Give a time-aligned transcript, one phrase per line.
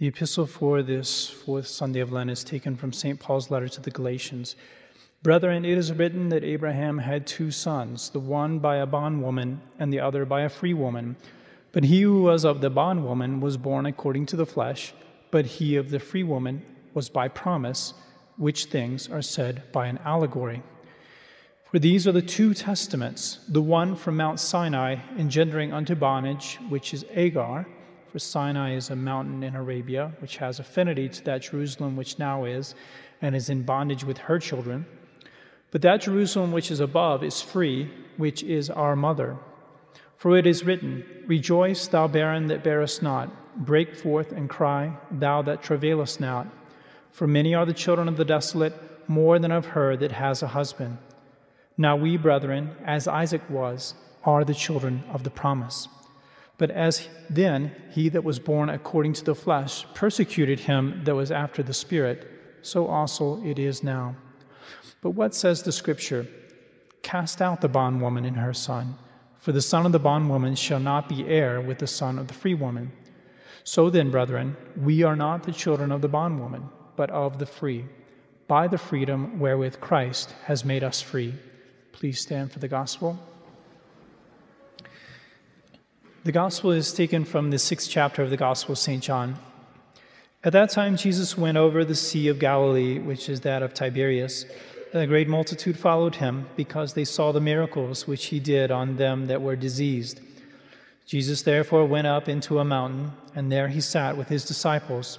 [0.00, 3.20] The epistle for this fourth Sunday of Lent is taken from St.
[3.20, 4.56] Paul's letter to the Galatians.
[5.22, 9.92] Brethren, it is written that Abraham had two sons, the one by a bondwoman and
[9.92, 11.14] the other by a free woman.
[11.70, 14.92] But he who was of the bondwoman was born according to the flesh,
[15.30, 17.94] but he of the free woman was by promise,
[18.36, 20.64] which things are said by an allegory.
[21.70, 26.92] For these are the two testaments the one from Mount Sinai, engendering unto bondage, which
[26.92, 27.64] is Agar
[28.14, 32.44] for Sinai is a mountain in Arabia, which has affinity to that Jerusalem which now
[32.44, 32.76] is,
[33.20, 34.86] and is in bondage with her children.
[35.72, 39.36] But that Jerusalem which is above is free, which is our mother.
[40.16, 45.42] For it is written, Rejoice, thou barren that bearest not, break forth and cry, thou
[45.42, 46.46] that travailest not.
[47.10, 48.74] For many are the children of the desolate,
[49.08, 50.98] more than of her that has a husband.
[51.76, 55.88] Now we, brethren, as Isaac was, are the children of the promise.
[56.56, 61.30] But as then he that was born according to the flesh persecuted him that was
[61.30, 62.30] after the Spirit,
[62.62, 64.14] so also it is now.
[65.00, 66.26] But what says the Scripture?
[67.02, 68.96] Cast out the bondwoman and her son,
[69.38, 72.34] for the son of the bondwoman shall not be heir with the son of the
[72.34, 72.92] free woman.
[73.64, 77.84] So then, brethren, we are not the children of the bondwoman, but of the free,
[78.46, 81.34] by the freedom wherewith Christ has made us free.
[81.92, 83.18] Please stand for the gospel.
[86.24, 89.02] The gospel is taken from the sixth chapter of the Gospel of St.
[89.02, 89.36] John.
[90.42, 94.46] At that time, Jesus went over the Sea of Galilee, which is that of Tiberias.
[94.94, 99.26] A great multitude followed him because they saw the miracles which he did on them
[99.26, 100.22] that were diseased.
[101.04, 105.18] Jesus therefore went up into a mountain, and there he sat with his disciples.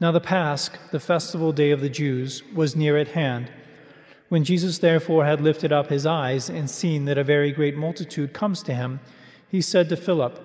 [0.00, 3.52] Now the Pasch, the festival day of the Jews, was near at hand.
[4.30, 8.32] When Jesus therefore had lifted up his eyes and seen that a very great multitude
[8.32, 9.00] comes to him,
[9.52, 10.40] he said to Philip,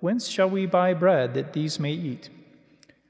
[0.00, 2.28] Whence shall we buy bread that these may eat?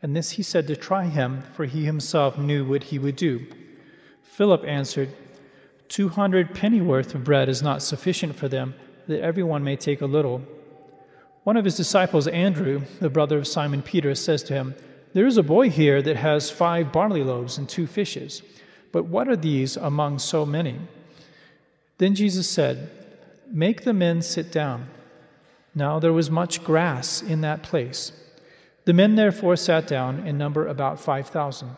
[0.01, 3.45] And this he said to try him, for he himself knew what he would do.
[4.23, 5.09] Philip answered,
[5.89, 8.77] Two hundred pennyworth of bread is not sufficient for them,
[9.09, 10.41] that everyone may take a little.
[11.43, 14.77] One of his disciples, Andrew, the brother of Simon Peter, says to him,
[15.15, 18.41] There is a boy here that has five barley loaves and two fishes,
[18.93, 20.79] but what are these among so many?
[21.99, 22.89] Then Jesus said,
[23.51, 24.91] Make the men sit down.
[25.75, 28.13] Now there was much grass in that place.
[28.85, 31.77] The men therefore sat down in number about 5,000.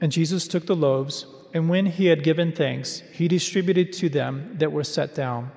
[0.00, 4.54] And Jesus took the loaves, and when he had given thanks, he distributed to them
[4.58, 5.50] that were set down.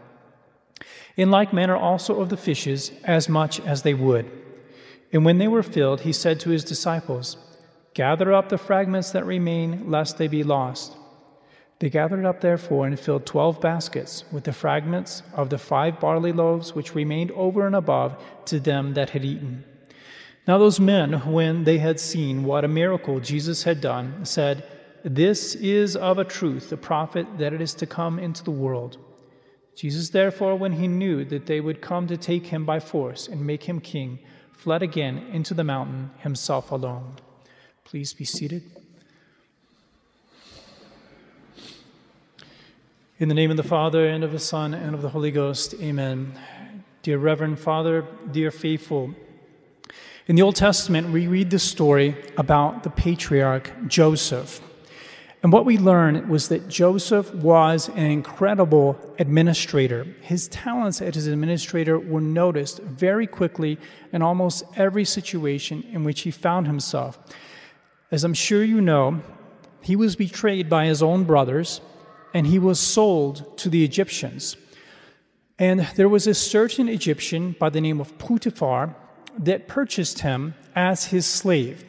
[1.17, 4.31] In like manner also of the fishes, as much as they would.
[5.13, 7.37] And when they were filled, he said to his disciples,
[7.93, 10.95] Gather up the fragments that remain, lest they be lost.
[11.81, 16.31] They gathered up therefore and filled twelve baskets with the fragments of the five barley
[16.31, 19.63] loaves which remained over and above to them that had eaten.
[20.47, 24.63] Now those men, when they had seen what a miracle Jesus had done, said,
[25.03, 28.99] This is of a truth the prophet that it is to come into the world.
[29.75, 33.43] Jesus, therefore, when he knew that they would come to take him by force and
[33.43, 34.19] make him king,
[34.51, 37.15] fled again into the mountain, himself alone.
[37.85, 38.80] Please be seated.
[43.21, 45.75] In the name of the Father, and of the Son, and of the Holy Ghost,
[45.79, 46.39] amen.
[47.03, 49.13] Dear Reverend Father, dear faithful,
[50.25, 54.59] in the Old Testament, we read the story about the patriarch Joseph.
[55.43, 60.07] And what we learn was that Joseph was an incredible administrator.
[60.21, 63.77] His talents as an administrator were noticed very quickly
[64.11, 67.19] in almost every situation in which he found himself.
[68.09, 69.21] As I'm sure you know,
[69.79, 71.81] he was betrayed by his own brothers
[72.33, 74.57] and he was sold to the Egyptians.
[75.59, 78.95] And there was a certain Egyptian by the name of Potiphar
[79.37, 81.85] that purchased him as his slave.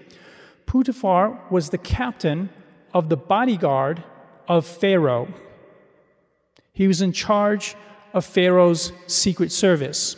[0.66, 2.50] Potiphar was the captain
[2.92, 4.04] of the bodyguard
[4.48, 5.28] of Pharaoh.
[6.72, 7.74] He was in charge
[8.12, 10.16] of Pharaoh's secret service.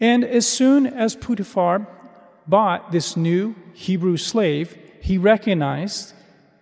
[0.00, 1.86] And as soon as Potiphar
[2.46, 6.14] bought this new Hebrew slave, he recognized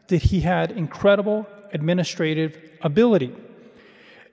[0.08, 3.34] that he had incredible administrative ability.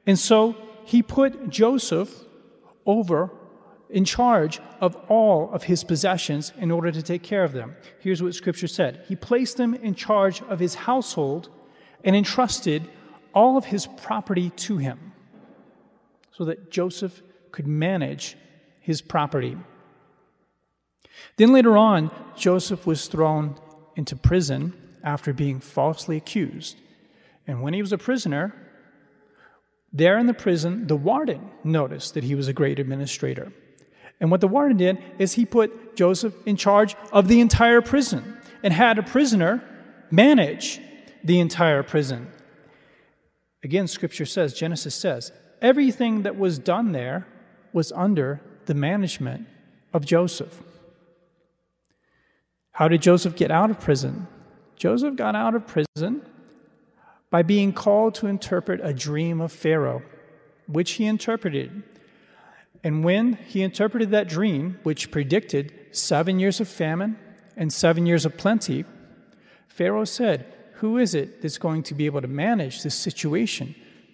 [0.07, 0.55] And so
[0.85, 2.23] he put Joseph
[2.85, 3.31] over
[3.89, 7.75] in charge of all of his possessions in order to take care of them.
[7.99, 11.49] Here's what scripture said He placed him in charge of his household
[12.03, 12.87] and entrusted
[13.33, 15.11] all of his property to him
[16.31, 17.21] so that Joseph
[17.51, 18.37] could manage
[18.79, 19.57] his property.
[21.37, 23.55] Then later on, Joseph was thrown
[23.95, 24.73] into prison
[25.03, 26.77] after being falsely accused.
[27.47, 28.53] And when he was a prisoner,
[29.93, 33.51] there in the prison, the warden noticed that he was a great administrator.
[34.19, 38.37] And what the warden did is he put Joseph in charge of the entire prison
[38.63, 39.63] and had a prisoner
[40.11, 40.79] manage
[41.23, 42.27] the entire prison.
[43.63, 47.27] Again, scripture says, Genesis says, everything that was done there
[47.73, 49.47] was under the management
[49.93, 50.61] of Joseph.
[52.71, 54.27] How did Joseph get out of prison?
[54.75, 56.25] Joseph got out of prison
[57.31, 60.03] by being called to interpret a dream of Pharaoh,
[60.67, 61.81] which he interpreted.
[62.83, 67.17] And when he interpreted that dream, which predicted seven years of famine
[67.57, 68.85] and seven years of plenty,
[69.67, 70.45] Pharaoh said,
[70.75, 73.73] Who is it that's going to be able to manage this situation?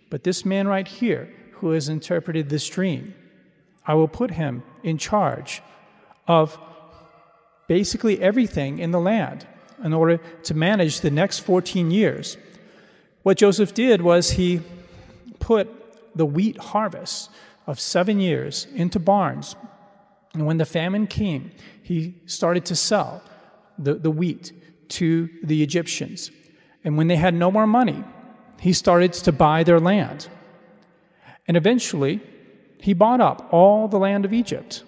[0.09, 3.15] But this man right here, who has interpreted this dream,
[3.85, 5.61] I will put him in charge
[6.27, 6.57] of
[7.67, 9.47] basically everything in the land
[9.83, 12.37] in order to manage the next 14 years.
[13.27, 14.61] What Joseph did was he
[15.39, 15.67] put
[16.15, 17.29] the wheat harvest
[17.65, 19.57] of seven years into barns.
[20.33, 21.51] And when the famine came,
[21.83, 23.21] he started to sell
[23.77, 24.53] the, the wheat
[24.99, 26.31] to the Egyptians.
[26.85, 28.01] And when they had no more money,
[28.61, 30.29] he started to buy their land.
[31.49, 32.21] And eventually,
[32.79, 34.85] he bought up all the land of Egypt.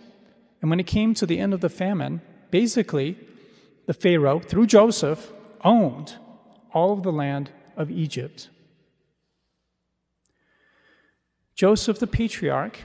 [0.61, 2.21] And when it came to the end of the famine,
[2.51, 3.17] basically,
[3.85, 6.15] the Pharaoh, through Joseph, owned
[6.71, 8.49] all of the land of Egypt.
[11.55, 12.81] Joseph the patriarch,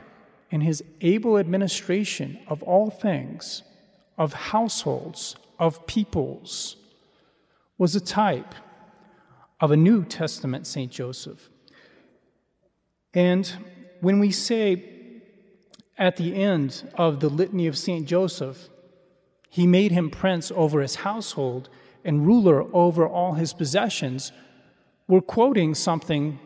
[0.50, 3.62] in his able administration of all things,
[4.16, 6.76] of households, of peoples,
[7.76, 8.54] was a type
[9.60, 11.50] of a New Testament Saint Joseph.
[13.12, 13.46] And
[14.00, 14.84] when we say
[15.98, 18.68] at the end of the litany of Saint Joseph,
[19.50, 21.68] he made him prince over his household
[22.04, 24.32] and ruler over all his possessions,
[25.06, 26.38] we're quoting something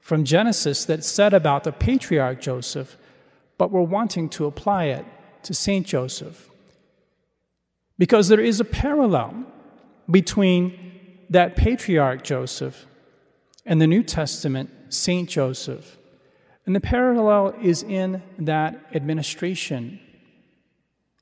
[0.00, 2.96] from Genesis that said about the patriarch Joseph,
[3.56, 5.04] but we're wanting to apply it
[5.42, 6.50] to Saint Joseph.
[7.98, 9.44] Because there is a parallel
[10.10, 10.92] between
[11.30, 12.86] that patriarch Joseph
[13.66, 15.98] and the New Testament Saint Joseph.
[16.64, 20.00] And the parallel is in that administration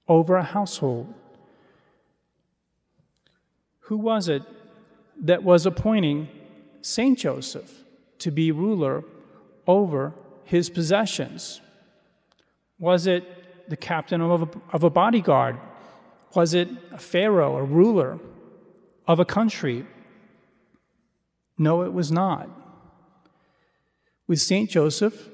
[0.09, 1.13] over a household.
[3.81, 4.43] Who was it
[5.23, 6.29] that was appointing
[6.87, 7.83] Saint Joseph
[8.21, 9.03] to be ruler
[9.67, 11.61] over his possessions?
[12.79, 15.59] Was it the captain of a, of a bodyguard?
[16.37, 18.21] Was it a pharaoh, a ruler
[19.09, 19.85] of a country?
[21.59, 22.49] No, it was not.
[24.29, 25.29] With Saint Joseph,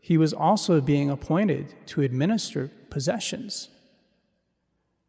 [0.00, 3.68] he was also being appointed to administer possessions.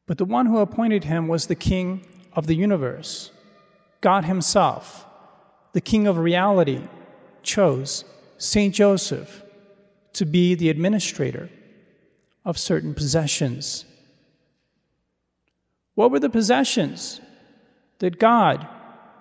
[0.08, 3.32] But the one who appointed him was the King of the universe,
[4.02, 5.06] God Himself,
[5.74, 6.82] the King of reality,
[7.44, 8.04] chose
[8.38, 9.44] Saint Joseph
[10.14, 11.50] to be the administrator
[12.46, 13.86] of certain possessions.
[15.96, 17.22] What were the possessions
[18.00, 18.68] that God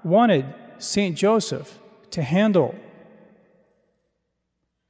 [0.04, 0.46] wanted
[0.78, 1.78] Saint Joseph
[2.12, 2.74] to handle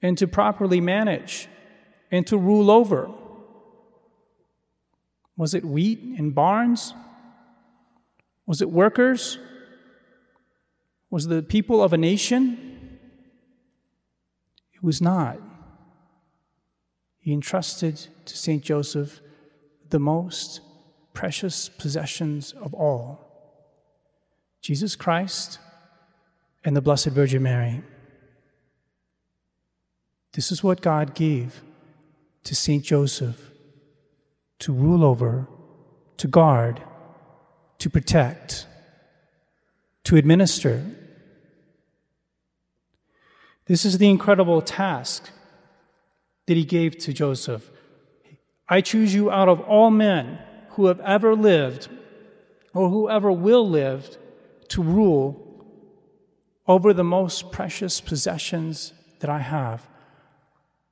[0.02, 1.49] and to properly manage
[2.10, 3.10] and to rule over?
[5.37, 6.94] Was it wheat in barns?
[8.46, 9.38] Was it workers?
[11.10, 12.99] Was the people of a nation?
[14.75, 15.38] It was not.
[17.19, 18.62] He entrusted to St.
[18.62, 19.20] Joseph
[19.90, 20.60] the most
[21.15, 23.29] precious possessions of all
[24.60, 25.58] Jesus Christ
[26.65, 27.82] and the Blessed Virgin Mary.
[30.32, 31.62] This is what God gave
[32.44, 32.84] to St.
[32.84, 33.50] Joseph
[34.60, 35.48] to rule over,
[36.19, 36.82] to guard,
[37.79, 38.67] to protect,
[40.05, 40.84] to administer.
[43.69, 45.31] This is the incredible task
[46.46, 47.70] that he gave to Joseph.
[48.67, 50.39] I choose you out of all men
[50.70, 51.89] who have ever lived
[52.72, 54.17] or whoever will live
[54.69, 55.44] to rule
[56.67, 59.87] over the most precious possessions that I have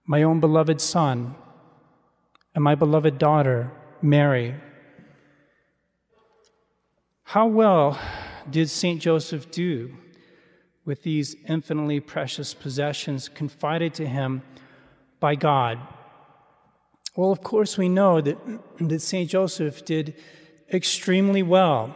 [0.06, 1.34] my own beloved son
[2.54, 4.54] and my beloved daughter, Mary.
[7.24, 7.98] How well
[8.48, 9.00] did St.
[9.02, 9.96] Joseph do
[10.86, 14.40] with these infinitely precious possessions confided to him
[15.20, 15.78] by God?
[17.16, 18.38] Well, of course, we know that,
[18.80, 19.28] that St.
[19.28, 20.14] Joseph did
[20.72, 21.94] extremely well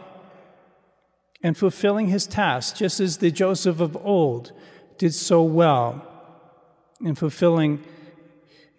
[1.41, 4.51] in fulfilling his task, just as the Joseph of old
[4.99, 6.05] did so well
[7.03, 7.83] in fulfilling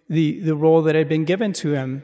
[0.07, 2.03] the, the role that had been given to him,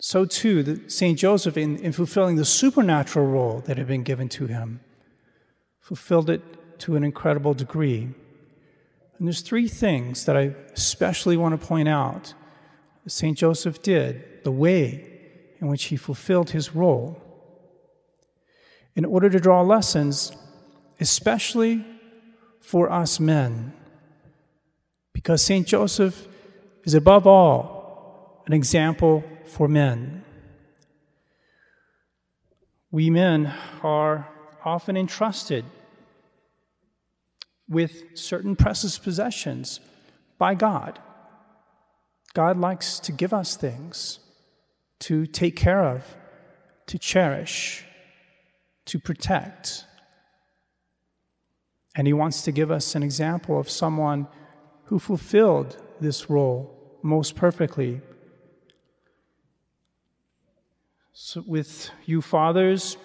[0.00, 1.18] so too the St.
[1.18, 4.80] Joseph, in, in fulfilling the supernatural role that had been given to him,
[5.80, 6.42] fulfilled it
[6.78, 8.08] to an incredible degree.
[9.18, 12.34] And there's three things that I especially want to point out
[13.06, 13.36] St.
[13.36, 15.10] Joseph did, the way
[15.60, 17.20] in which he fulfilled his role,
[18.96, 20.32] in order to draw lessons,
[21.00, 21.84] especially
[22.60, 23.72] for us men.
[25.12, 25.66] Because St.
[25.66, 26.26] Joseph
[26.84, 30.24] is above all an example for men.
[32.90, 33.52] We men
[33.82, 34.28] are
[34.64, 35.64] often entrusted
[37.68, 39.80] with certain precious possessions
[40.38, 40.98] by God.
[42.34, 44.18] God likes to give us things
[45.00, 46.16] to take care of,
[46.86, 47.84] to cherish,
[48.86, 49.84] to protect.
[51.94, 54.26] And He wants to give us an example of someone
[54.84, 58.00] who fulfilled this role most perfectly.
[61.12, 62.96] So with you fathers,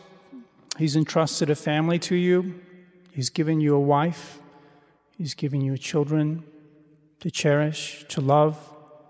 [0.77, 2.61] He's entrusted a family to you,
[3.11, 4.39] He's given you a wife,
[5.19, 6.45] He's given you children
[7.19, 8.57] to cherish, to love,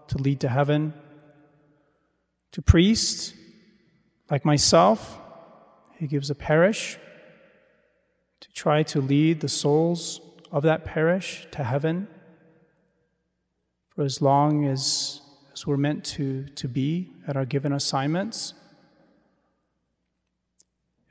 [0.07, 0.95] to lead to heaven.
[2.53, 3.35] To priests
[4.31, 5.19] like myself,
[5.97, 6.97] he gives a parish
[8.39, 10.19] to try to lead the souls
[10.51, 12.07] of that parish to heaven
[13.93, 15.21] for as long as,
[15.53, 18.55] as we're meant to, to be at our given assignments.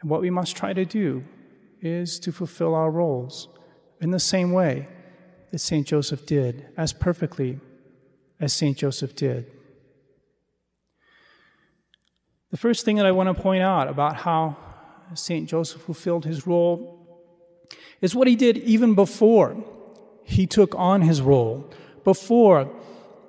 [0.01, 1.25] And what we must try to do
[1.81, 3.47] is to fulfill our roles
[4.01, 4.89] in the same way
[5.51, 5.87] that St.
[5.87, 7.59] Joseph did, as perfectly
[8.41, 8.77] as St.
[8.77, 9.51] Joseph did.
[12.51, 14.57] The first thing that I want to point out about how
[15.15, 15.49] St.
[15.49, 16.95] Joseph fulfilled his role
[18.01, 19.57] is what he did even before
[20.25, 21.71] he took on his role,
[22.05, 22.71] before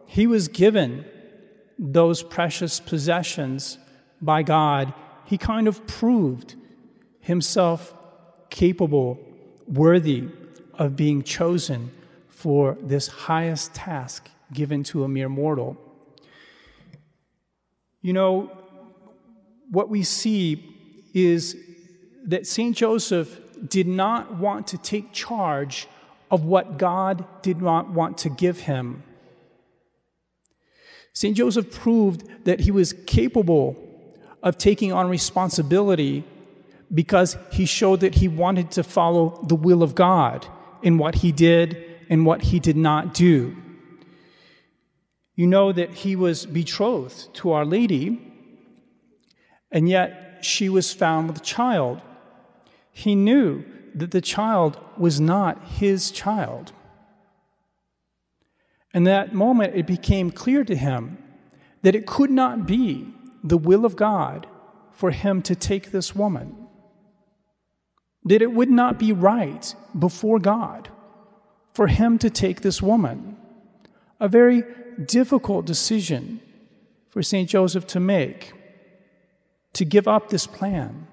[0.05, 1.05] he was given
[1.77, 3.77] those precious possessions
[4.21, 4.93] by God.
[5.25, 6.55] He kind of proved
[7.19, 7.93] himself
[8.49, 9.19] capable,
[9.67, 10.29] worthy
[10.79, 11.91] of being chosen
[12.29, 15.77] for this highest task given to a mere mortal.
[18.01, 18.49] You know,
[19.69, 20.65] what we see
[21.13, 21.57] is
[22.25, 22.75] that St.
[22.75, 25.87] Joseph did not want to take charge
[26.31, 29.03] of what God did not want to give him.
[31.11, 31.35] St.
[31.35, 33.75] Joseph proved that he was capable
[34.41, 36.23] of taking on responsibility
[36.93, 40.47] because he showed that he wanted to follow the will of God
[40.81, 43.55] in what he did and what he did not do.
[45.35, 48.19] You know that he was betrothed to Our Lady,
[49.71, 52.01] and yet she was found with a child.
[52.91, 53.63] He knew
[53.95, 56.73] that the child was not his child.
[58.93, 61.17] In that moment, it became clear to him
[61.83, 64.47] that it could not be the will of God
[64.91, 66.58] for him to take this woman,
[68.25, 70.89] that it would not be right before God
[71.73, 73.37] for him to take this woman.
[74.19, 74.63] A very
[75.05, 76.41] difficult decision
[77.09, 77.49] for St.
[77.49, 78.53] Joseph to make
[79.73, 81.07] to give up this plan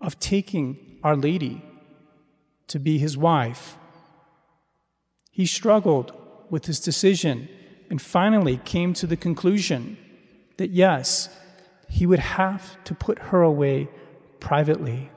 [0.00, 1.62] of taking Our Lady
[2.68, 3.76] to be his wife.
[5.30, 6.12] He struggled
[6.50, 7.48] with his decision
[7.90, 9.96] and finally came to the conclusion
[10.56, 11.28] that yes,
[11.88, 13.88] he would have to put her away
[14.40, 15.10] privately,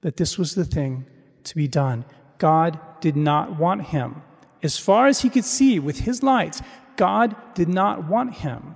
[0.00, 1.06] that this was the thing
[1.44, 2.04] to be done.
[2.38, 4.22] God did not want him.
[4.62, 6.62] As far as he could see with his lights,
[6.96, 8.74] God did not want him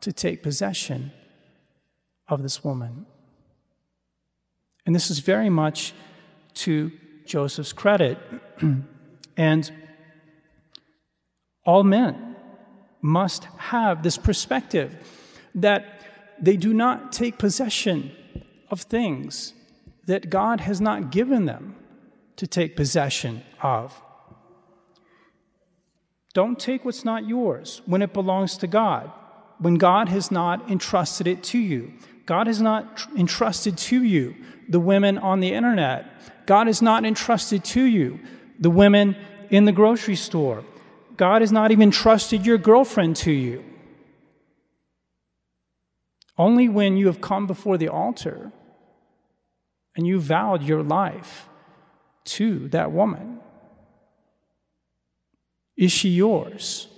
[0.00, 1.12] to take possession
[2.28, 3.06] of this woman.
[4.86, 5.92] And this is very much
[6.54, 6.90] to
[7.26, 8.18] Joseph's credit.
[9.36, 9.72] and
[11.64, 12.36] all men
[13.02, 14.96] must have this perspective
[15.54, 16.00] that
[16.40, 18.12] they do not take possession
[18.70, 19.52] of things
[20.06, 21.76] that God has not given them
[22.36, 24.00] to take possession of.
[26.32, 29.10] Don't take what's not yours when it belongs to God,
[29.58, 31.92] when God has not entrusted it to you.
[32.24, 34.36] God has not entrusted to you
[34.68, 36.06] the women on the internet.
[36.46, 38.20] God has not entrusted to you
[38.58, 39.16] the women
[39.50, 40.64] in the grocery store.
[41.16, 43.64] God has not even trusted your girlfriend to you.
[46.38, 48.52] Only when you have come before the altar
[49.96, 51.48] and you vowed your life
[52.24, 53.40] to that woman
[55.80, 56.88] is she yours?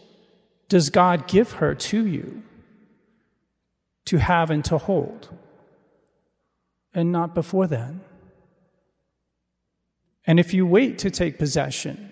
[0.68, 2.42] Does God give her to you
[4.06, 5.28] to have and to hold?
[6.92, 8.00] And not before then.
[10.26, 12.10] And if you wait to take possession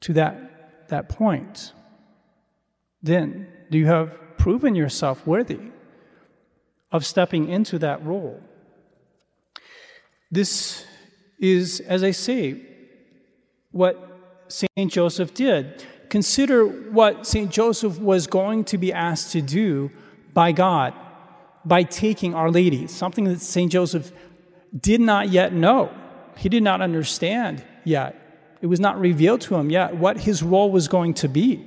[0.00, 1.74] to that, that point,
[3.02, 5.60] then do you have proven yourself worthy
[6.90, 8.40] of stepping into that role?
[10.32, 10.86] This
[11.38, 12.62] is, as I say,
[13.70, 14.90] what St.
[14.90, 15.84] Joseph did.
[16.08, 17.50] consider what St.
[17.50, 19.90] Joseph was going to be asked to do
[20.34, 20.92] by God
[21.64, 23.70] by taking Our Lady, something that St.
[23.70, 24.12] Joseph
[24.78, 25.90] did not yet know.
[26.36, 28.56] He did not understand yet.
[28.60, 31.64] It was not revealed to him yet what his role was going to be.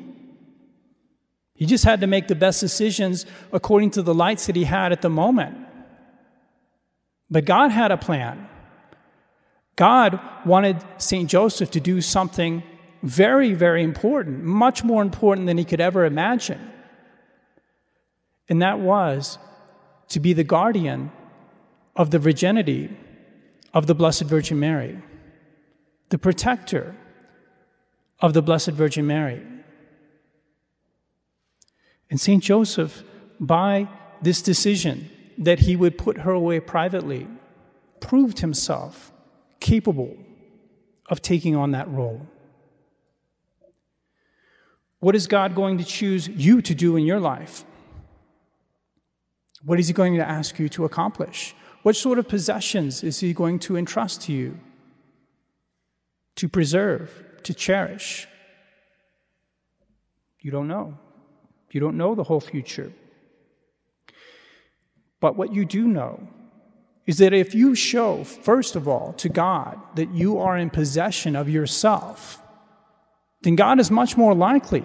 [1.55, 4.91] He just had to make the best decisions according to the lights that he had
[4.91, 5.57] at the moment.
[7.29, 8.47] But God had a plan.
[9.75, 11.29] God wanted St.
[11.29, 12.63] Joseph to do something
[13.03, 16.71] very, very important, much more important than he could ever imagine.
[18.47, 19.37] And that was
[20.09, 21.11] to be the guardian
[21.95, 22.95] of the virginity
[23.73, 25.01] of the Blessed Virgin Mary,
[26.09, 26.95] the protector
[28.19, 29.41] of the Blessed Virgin Mary.
[32.09, 32.41] And St.
[32.41, 33.03] Joseph,
[33.39, 33.89] by
[34.21, 37.27] this decision that he would put her away privately,
[37.99, 39.11] proved himself
[39.65, 40.15] capable
[41.09, 42.21] of taking on that role.
[44.99, 47.65] What is God going to choose you to do in your life?
[49.63, 51.55] What is He going to ask you to accomplish?
[51.81, 54.59] What sort of possessions is He going to entrust to you
[56.35, 57.09] to preserve,
[57.43, 58.27] to cherish?
[60.41, 60.97] You don't know.
[61.71, 62.91] You don't know the whole future.
[65.19, 66.27] But what you do know
[67.05, 71.35] is that if you show, first of all, to God that you are in possession
[71.35, 72.41] of yourself,
[73.41, 74.83] then God is much more likely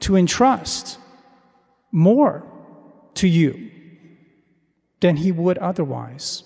[0.00, 0.98] to entrust
[1.90, 2.44] more
[3.14, 3.70] to you
[5.00, 6.44] than he would otherwise.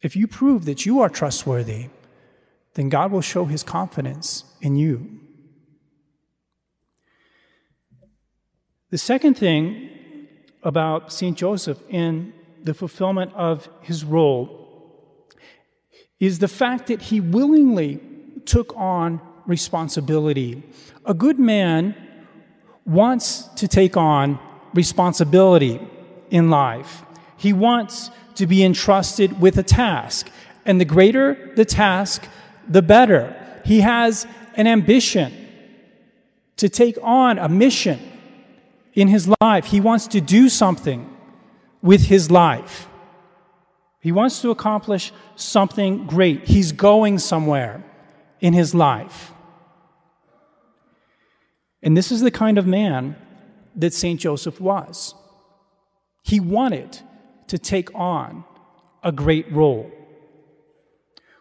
[0.00, 1.88] If you prove that you are trustworthy,
[2.74, 5.18] then God will show his confidence in you.
[8.90, 9.90] The second thing
[10.62, 11.36] about St.
[11.36, 12.32] Joseph in
[12.68, 15.26] the fulfillment of his role
[16.20, 17.98] is the fact that he willingly
[18.44, 20.62] took on responsibility.
[21.06, 21.96] A good man
[22.84, 24.38] wants to take on
[24.74, 25.80] responsibility
[26.28, 27.04] in life.
[27.38, 30.30] He wants to be entrusted with a task.
[30.66, 32.28] And the greater the task,
[32.68, 33.34] the better.
[33.64, 35.32] He has an ambition
[36.58, 37.98] to take on a mission
[38.92, 39.64] in his life.
[39.64, 41.14] He wants to do something
[41.82, 42.88] with his life.
[44.00, 46.44] He wants to accomplish something great.
[46.44, 47.82] He's going somewhere
[48.40, 49.32] in his life.
[51.82, 53.16] And this is the kind of man
[53.76, 54.20] that St.
[54.20, 55.14] Joseph was.
[56.22, 57.00] He wanted
[57.48, 58.44] to take on
[59.02, 59.90] a great role.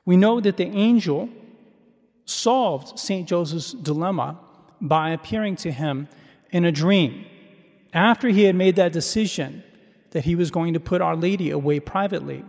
[0.05, 1.29] We know that the angel
[2.25, 3.27] solved St.
[3.27, 4.39] Joseph's dilemma
[4.79, 6.07] by appearing to him
[6.51, 7.25] in a dream
[7.93, 9.63] after he had made that decision
[10.11, 12.43] that he was going to put Our Lady away privately.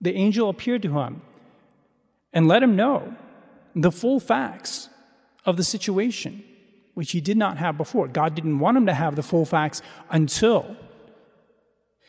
[0.00, 1.22] The angel appeared to him
[2.32, 3.14] and let him know
[3.74, 4.88] the full facts
[5.44, 6.44] of the situation,
[6.94, 8.08] which he did not have before.
[8.08, 10.76] God didn't want him to have the full facts until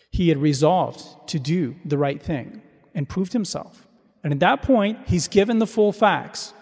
[0.10, 2.62] he had resolved to do the right thing
[2.94, 3.88] and proved himself.
[4.24, 6.54] And at that point, he's given the full facts.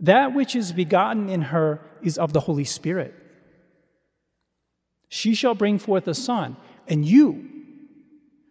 [0.00, 3.14] That which is begotten in her is of the Holy Spirit.
[5.10, 7.48] She shall bring forth a son, and you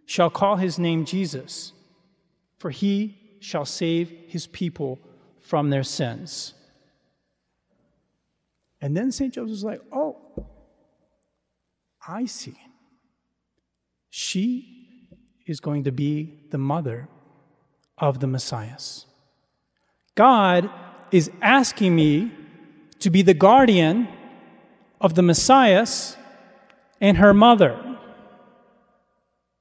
[0.05, 1.71] shall call his name Jesus,
[2.57, 4.99] for he shall save his people
[5.39, 6.53] from their sins.
[8.81, 9.33] And then St.
[9.33, 10.17] Joseph's like, oh,
[12.05, 12.55] I see.
[14.09, 15.07] She
[15.47, 17.07] is going to be the mother
[17.97, 18.77] of the Messiah.
[20.15, 20.69] God
[21.11, 22.31] is asking me
[22.99, 24.09] to be the guardian
[24.99, 25.85] of the Messiah
[27.01, 27.97] and her mother.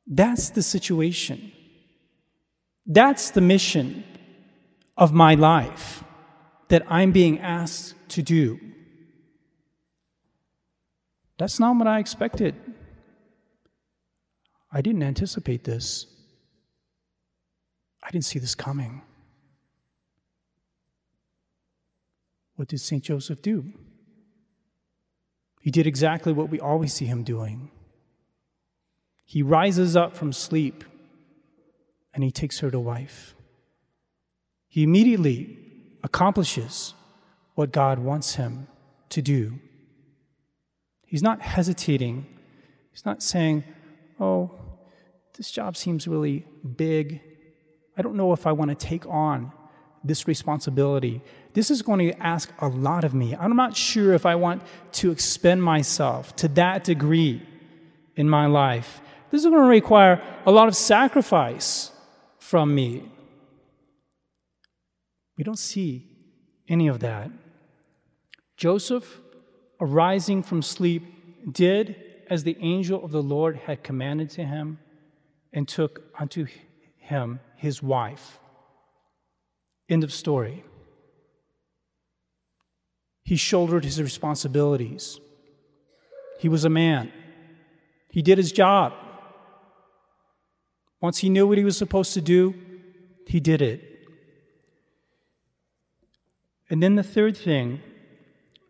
[0.07, 1.53] That's the situation.
[2.87, 4.05] That's the mission
[4.97, 6.03] of my life
[6.69, 8.59] that I'm being asked to do.
[11.39, 12.55] That's not what I expected.
[14.73, 16.07] I didn't anticipate this.
[18.03, 19.03] I didn't see this coming.
[22.57, 23.03] What did St.
[23.03, 23.73] Joseph do?
[25.61, 27.71] He did exactly what we always see him doing.
[29.25, 30.85] He rises up from sleep
[32.15, 33.35] and he takes her to wife.
[34.69, 35.59] He immediately
[36.03, 36.95] accomplishes
[37.55, 38.69] what God wants him
[39.11, 39.59] to do.
[41.07, 42.27] He's not hesitating.
[42.91, 43.65] He's not saying,
[44.21, 44.51] Oh,
[45.37, 46.45] this job seems really
[46.77, 47.21] big.
[47.97, 49.53] I don't know if I want to take on
[50.05, 51.21] this responsibility.
[51.55, 53.35] This is going to ask a lot of me.
[53.35, 57.43] I'm not sure if I want to expend myself to that degree
[58.17, 59.01] in my life.
[59.31, 61.91] This is going to require a lot of sacrifice
[62.39, 63.05] from me.
[65.37, 66.07] We don't see
[66.69, 67.31] any of that
[68.57, 69.21] Joseph,
[69.81, 71.05] arising from sleep,
[71.53, 71.95] did
[72.29, 74.81] as the angel of the Lord had commanded to him,
[75.53, 76.47] and took unto
[76.97, 78.41] him his wife.
[79.89, 80.65] End of story.
[83.25, 85.21] He shouldered his responsibilities.
[86.39, 87.13] He was a man.
[88.11, 88.95] He did his job.
[91.01, 92.55] Once he knew what he was supposed to do,
[93.27, 93.83] he did it.
[96.71, 97.81] And then the third thing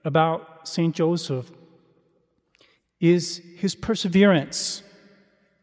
[0.04, 0.94] about St.
[0.94, 1.50] Joseph
[3.00, 4.82] is his perseverance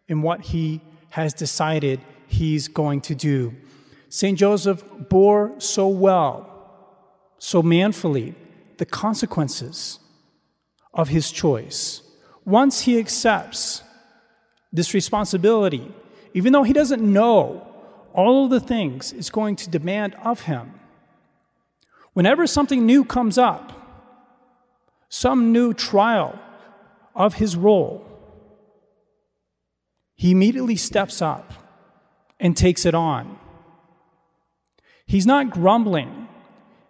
[0.08, 3.56] in what he has decided he's going to do.
[4.16, 4.40] St.
[4.40, 6.50] Joseph bore so well,
[7.38, 8.34] so manfully,
[8.78, 10.00] the consequences
[10.94, 12.02] of his choice.
[12.46, 13.84] Once he accepts
[14.72, 15.94] this responsibility,
[16.34, 17.68] even though he doesn't know
[18.14, 20.80] all of the things it's going to demand of him,
[22.14, 23.74] whenever something new comes up,
[25.10, 26.40] some new trial
[27.14, 28.02] of his role,
[30.16, 31.52] he immediately steps up
[32.40, 33.40] and takes it on.
[35.06, 36.28] He's not grumbling,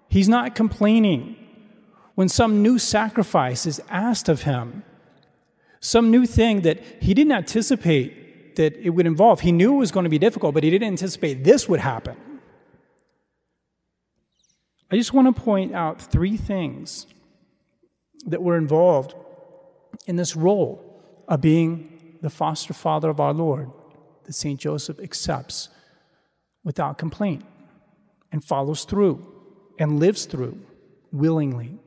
[0.08, 1.36] he's not complaining
[2.16, 4.84] when some new sacrifice is asked of him,
[5.82, 9.42] some new thing that he didn't anticipate that it would involve.
[9.42, 12.16] He knew it was going to be difficult, but he didn't anticipate this would happen.
[14.90, 17.06] I just want to point out three things
[18.28, 19.14] that were involved
[20.08, 20.82] in this role
[21.28, 23.72] of being the foster father of our Lord
[24.24, 24.60] that St.
[24.60, 25.70] Joseph accepts
[26.64, 27.44] without complaint
[28.36, 29.26] and follows through
[29.80, 30.60] and lives through
[31.14, 31.80] willingly.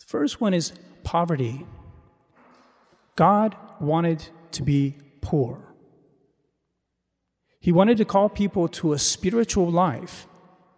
[0.00, 1.66] The first one is poverty.
[3.16, 5.58] God wanted to be poor.
[7.58, 10.26] He wanted to call people to a spiritual life,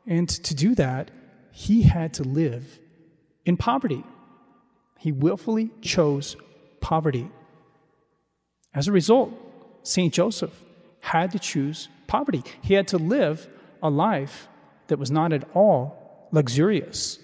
[0.07, 1.11] and to do that,
[1.51, 2.79] he had to live
[3.45, 4.05] in poverty.
[5.01, 6.37] He willfully chose
[6.81, 7.29] poverty.
[8.73, 9.33] As a result,
[9.83, 10.15] St.
[10.15, 10.63] Joseph
[11.01, 12.45] had to choose poverty.
[12.63, 13.49] He had to live
[13.85, 14.49] a life
[14.89, 17.21] that was not at all luxurious.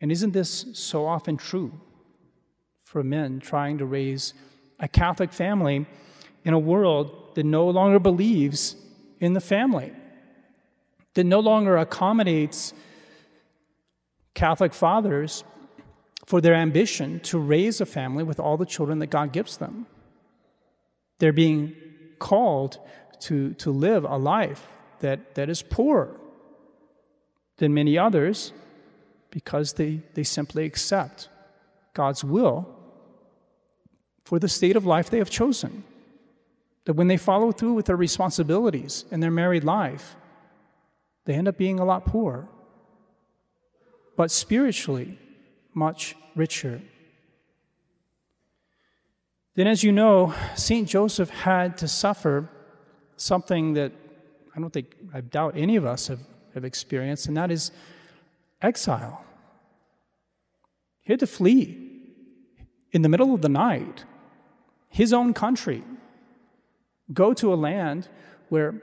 [0.00, 1.80] And isn't this so often true
[2.84, 4.34] for men trying to raise
[4.80, 5.86] a Catholic family
[6.44, 8.74] in a world that no longer believes
[9.20, 9.92] in the family,
[11.14, 12.74] that no longer accommodates
[14.34, 15.44] Catholic fathers
[16.26, 19.86] for their ambition to raise a family with all the children that God gives them?
[21.20, 21.76] They're being
[22.18, 22.78] called
[23.22, 24.66] to, to live a life
[25.00, 26.16] that, that is poorer
[27.58, 28.52] than many others
[29.30, 31.28] because they, they simply accept
[31.94, 32.68] God's will
[34.24, 35.84] for the state of life they have chosen.
[36.84, 40.16] That when they follow through with their responsibilities in their married life,
[41.24, 42.48] they end up being a lot poorer,
[44.16, 45.18] but spiritually
[45.74, 46.82] much richer.
[49.54, 50.88] Then, as you know, St.
[50.88, 52.48] Joseph had to suffer
[53.22, 53.92] something that
[54.54, 56.20] I don't think, I doubt any of us have,
[56.54, 57.70] have experienced, and that is
[58.60, 59.24] exile.
[61.02, 61.90] He had to flee
[62.92, 64.04] in the middle of the night,
[64.88, 65.82] his own country,
[67.12, 68.08] go to a land
[68.50, 68.74] where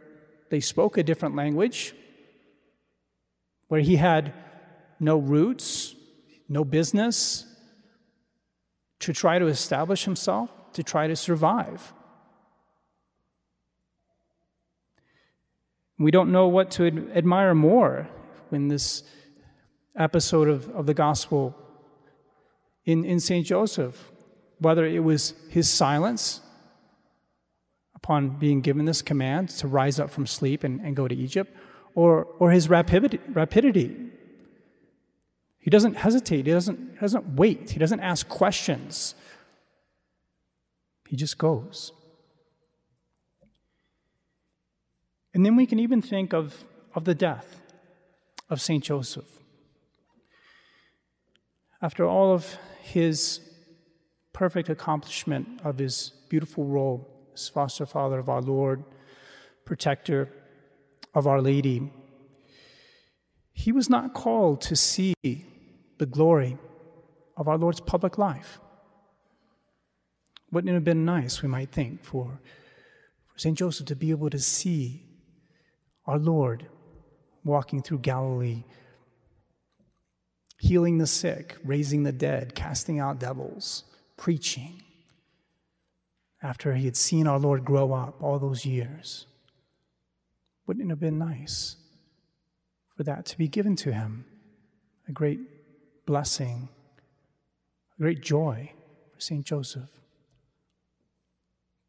[0.49, 1.93] they spoke a different language,
[3.67, 4.33] where he had
[4.99, 5.95] no roots,
[6.47, 7.45] no business,
[8.99, 11.93] to try to establish himself, to try to survive.
[15.99, 18.07] We don't know what to ad- admire more
[18.49, 19.03] when this
[19.95, 21.55] episode of, of the gospel
[22.85, 23.45] in, in St.
[23.45, 24.11] Joseph,
[24.59, 26.41] whether it was his silence
[27.95, 31.53] upon being given this command to rise up from sleep and, and go to Egypt,
[31.95, 33.93] or, or his rapidity, rapidity.
[35.57, 39.15] He doesn't hesitate, he doesn't, he doesn't wait, he doesn't ask questions.
[41.09, 41.91] He just goes.
[45.33, 46.63] And then we can even think of,
[46.95, 47.61] of the death
[48.49, 48.83] of St.
[48.83, 49.29] Joseph.
[51.81, 53.41] After all of his
[54.33, 58.83] perfect accomplishment of his beautiful role as foster father of our Lord,
[59.65, 60.29] protector
[61.13, 61.91] of Our Lady,
[63.53, 66.57] he was not called to see the glory
[67.37, 68.59] of our Lord's public life.
[70.51, 72.39] Wouldn't it have been nice, we might think, for,
[73.27, 73.57] for St.
[73.57, 75.08] Joseph to be able to see
[76.09, 76.65] our Lord
[77.43, 78.63] walking through Galilee,
[80.57, 83.83] healing the sick, raising the dead, casting out devils,
[84.17, 84.81] preaching,
[86.41, 89.27] after he had seen our Lord grow up all those years?
[90.65, 91.75] Wouldn't it have been nice
[92.99, 94.25] for that to be given to him.
[95.07, 95.39] A great
[96.05, 96.67] blessing,
[97.97, 98.73] a great joy
[99.13, 99.45] for St.
[99.45, 99.89] Joseph.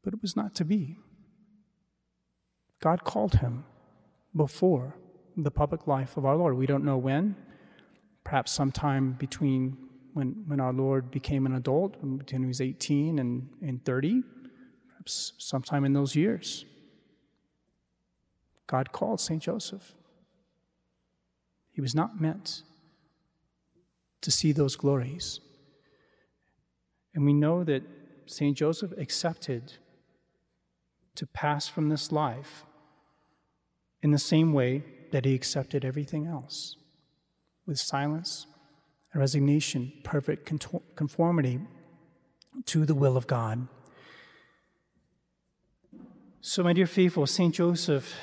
[0.05, 0.99] But it was not to be.
[2.81, 3.65] God called him
[4.35, 4.97] before
[5.37, 6.57] the public life of our Lord.
[6.57, 7.37] We don't know when,
[8.25, 9.77] perhaps sometime between
[10.13, 14.23] when, when our Lord became an adult, when he was 18 and, and 30,
[14.89, 16.65] perhaps sometime in those years.
[18.67, 19.43] God called St.
[19.43, 19.95] Joseph.
[21.73, 22.63] He was not meant
[24.21, 25.41] to see those glories.
[27.15, 27.83] And we know that
[28.27, 28.57] St.
[28.57, 29.73] Joseph accepted
[31.17, 32.65] to pass from this life
[34.03, 34.83] in the same way
[35.13, 36.77] that he accepted everything else
[37.67, 38.47] with silence
[39.13, 40.51] and resignation, perfect
[40.97, 41.61] conformity
[42.67, 43.67] to the will of God.
[46.41, 47.55] So, my dear faithful, St.
[47.55, 48.15] Joseph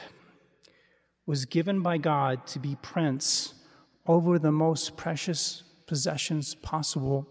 [1.25, 3.53] was given by God to be prince
[4.07, 7.27] over the most precious possessions possible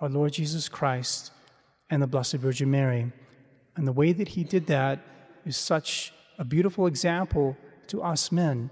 [0.00, 1.32] our Lord Jesus Christ
[1.90, 3.10] and the Blessed Virgin Mary.
[3.76, 5.00] And the way that he did that
[5.44, 7.56] is such a beautiful example
[7.88, 8.70] to us men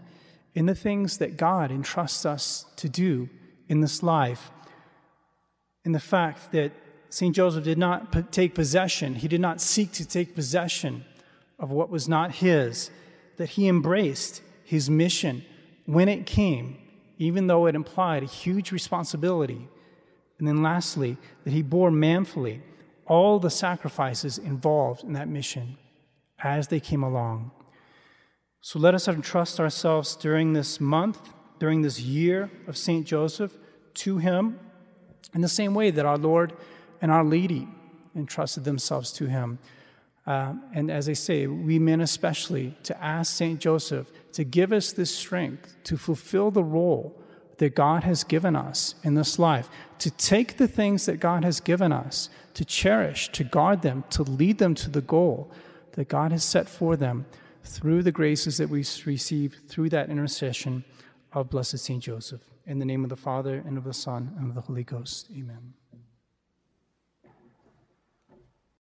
[0.55, 3.29] in the things that God entrusts us to do
[3.69, 4.51] in this life.
[5.85, 6.73] In the fact that
[7.09, 7.35] St.
[7.35, 11.05] Joseph did not take possession, he did not seek to take possession
[11.59, 12.91] of what was not his,
[13.37, 15.45] that he embraced his mission
[15.87, 16.79] when it came,
[17.19, 19.69] even though it implied a huge responsibility.
[20.39, 22.63] And then lastly, that he bore manfully
[23.07, 25.77] all the sacrifices involved in that mission
[26.43, 27.51] as they came along.
[28.65, 31.19] So let us entrust ourselves during this month,
[31.59, 33.05] during this year of St.
[33.05, 33.59] Joseph,
[33.95, 34.61] to him
[35.35, 36.53] in the same way that our Lord
[37.01, 37.67] and our Lady
[38.15, 39.59] entrusted themselves to him.
[40.29, 43.59] Uh, and as I say, we men especially, to ask St.
[43.59, 47.21] Joseph to give us this strength to fulfill the role
[47.59, 51.59] that God has given us in this life, to take the things that God has
[51.59, 55.51] given us, to cherish, to guard them, to lead them to the goal
[55.93, 57.27] that God has set for them
[57.65, 60.85] through the graces that we receive through that intercession
[61.33, 62.43] of Blessed Saint Joseph.
[62.67, 65.29] In the name of the Father, and of the Son, and of the Holy Ghost.
[65.33, 65.75] Amen.